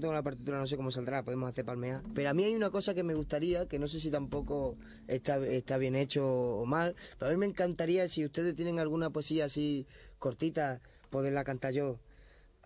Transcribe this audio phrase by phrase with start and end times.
[0.00, 2.02] tengo la partitura, no sé cómo saldrá, podemos hacer palmear.
[2.14, 4.76] Pero a mí hay una cosa que me gustaría, que no sé si tampoco
[5.06, 9.10] está, está bien hecho o mal, pero a mí me encantaría, si ustedes tienen alguna
[9.10, 9.86] poesía así
[10.18, 11.98] cortita, poderla cantar yo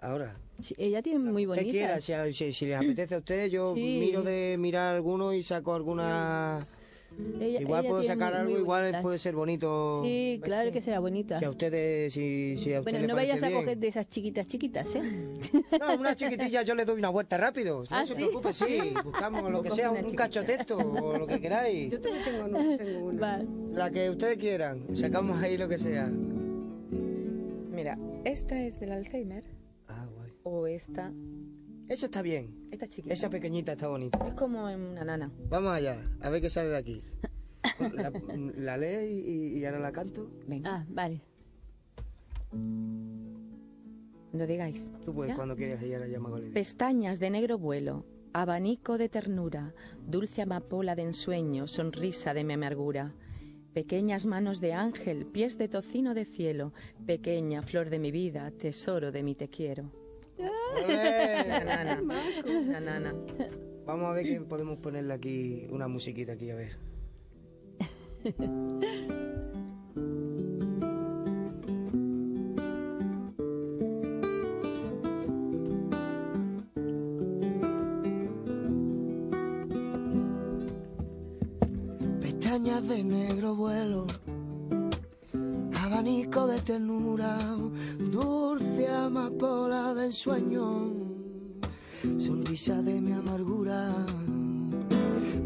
[0.00, 0.36] ahora.
[0.60, 2.26] Sí, ella tiene muy Usted quiera, bonita.
[2.26, 3.80] si, si- si les apetece a ustedes, yo Sí.
[3.98, 6.66] miro de mirar alguno y saco alguna...
[7.40, 9.02] Ella- igual ella puedo sacar muy- algo, muy igual bonitas.
[9.02, 10.02] puede ser bonito.
[10.04, 11.38] Sí, claro que será bonita.
[11.38, 13.80] Si a ustedes, si, si a ustedes Bueno, no vayas a parece coger bien.
[13.80, 15.02] de esas chiquitas chiquitas, ¿eh?
[15.80, 17.80] No, una chiquitilla yo le doy una vuelta rápido.
[17.82, 18.22] No ¿Ah, se sí?
[18.24, 18.78] preocupe, sí.
[19.04, 21.90] Buscamos lo que sea, un cachotesto o lo que queráis.
[21.90, 23.20] Yo también tengo, no, tengo una.
[23.20, 23.44] Vale.
[23.72, 24.96] La que ustedes quieran.
[24.96, 26.10] Sacamos ahí lo que sea.
[27.70, 29.44] Mira, esta es del Alzheimer
[29.88, 30.30] Ah, guay.
[30.44, 31.12] o esta,
[31.88, 32.66] Esa está bien.
[32.70, 33.12] esta chiquita.
[33.14, 34.18] Esa pequeñita está bonita.
[34.26, 35.30] Es como en una nana.
[35.50, 37.02] Vamos allá, a ver qué sale de aquí.
[37.94, 38.12] La,
[38.56, 40.30] la lee y, y ahora la canto.
[40.46, 41.22] Venga, Ah, vale.
[44.32, 44.90] no digáis.
[45.04, 45.36] Tú puedes ¿Ya?
[45.36, 46.52] cuando quieras llama Goledia.
[46.52, 49.72] Pestañas de negro vuelo, abanico de ternura,
[50.06, 53.14] dulce amapola de ensueño, sonrisa de mi amargura.
[53.72, 56.72] Pequeñas manos de ángel, pies de tocino de cielo,
[57.06, 59.90] pequeña flor de mi vida, tesoro de mi te quiero.
[60.38, 61.44] ¡Eh!
[61.48, 62.02] La nana,
[62.44, 63.14] la nana.
[63.86, 66.76] Vamos a ver que podemos ponerle aquí una musiquita aquí, a ver.
[82.20, 84.06] Pestañas de negro vuelo,
[85.82, 87.36] abanico de ternura,
[87.98, 88.33] dulce
[89.16, 90.92] amapola de ensueño
[92.18, 93.92] sonrisa de mi amargura,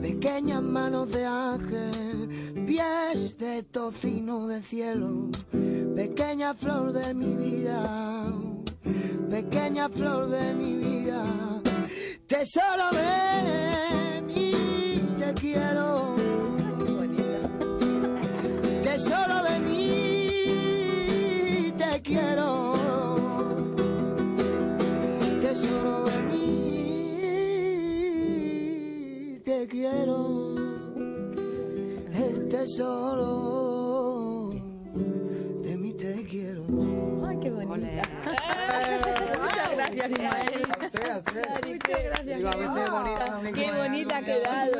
[0.00, 5.30] pequeñas manos de ángel, pies de tocino de cielo,
[5.96, 8.32] pequeña flor de mi vida,
[9.28, 11.24] pequeña flor de mi vida,
[12.28, 14.50] tesoro de mi
[15.18, 15.85] te quiero,
[32.66, 34.50] tesoro
[35.62, 36.64] de mí te quiero.
[37.24, 37.72] Ay, qué bonita.
[37.74, 38.02] Ole.
[39.40, 40.62] Muchas gracias, Ismael.
[40.80, 41.46] Muchas gracias.
[42.24, 44.72] Digo, a veces bonita, Qué bonita ha quedado.